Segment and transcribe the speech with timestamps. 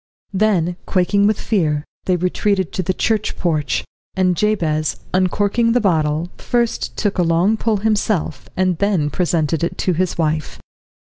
[0.33, 3.85] Then, quaking with fear, they retreated to the church porch,
[4.15, 9.77] and Jabez, uncorking the bottle, first took a long pull himself, and then presented it
[9.77, 10.57] to his wife.